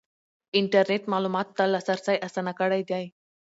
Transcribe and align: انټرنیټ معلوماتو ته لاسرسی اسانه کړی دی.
انټرنیټ 0.59 1.03
معلوماتو 1.11 1.55
ته 1.57 1.63
لاسرسی 1.73 2.15
اسانه 2.27 2.53
کړی 2.59 2.81
دی. 2.89 3.05